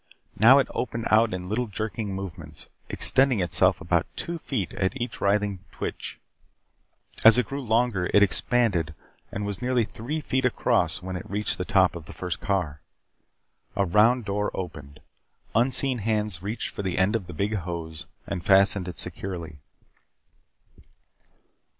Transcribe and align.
Now 0.39 0.57
it 0.57 0.67
opened 0.73 1.05
out 1.11 1.31
in 1.31 1.47
little 1.47 1.67
jerking 1.67 2.15
movements, 2.15 2.67
extending 2.89 3.39
itself 3.39 3.79
about 3.79 4.07
two 4.15 4.39
feet 4.39 4.73
at 4.73 4.99
each 4.99 5.21
writhing 5.21 5.59
twitch. 5.71 6.19
As 7.23 7.37
it 7.37 7.45
grew 7.45 7.61
longer 7.61 8.09
it 8.11 8.23
expanded 8.23 8.95
and 9.31 9.45
was 9.45 9.61
nearly 9.61 9.85
three 9.85 10.19
feet 10.19 10.43
across 10.43 11.03
when 11.03 11.15
it 11.15 11.29
reached 11.29 11.59
the 11.59 11.65
top 11.65 11.95
of 11.95 12.05
the 12.05 12.13
first 12.13 12.41
car. 12.41 12.81
A 13.75 13.85
round 13.85 14.25
door 14.25 14.49
opened. 14.55 15.01
Unseen 15.53 15.99
hands 15.99 16.41
reached 16.41 16.75
the 16.75 16.97
end 16.97 17.15
of 17.15 17.27
the 17.27 17.33
big 17.35 17.53
hose 17.57 18.07
and 18.25 18.43
fastened 18.43 18.87
it 18.87 18.97
securely. 18.97 19.59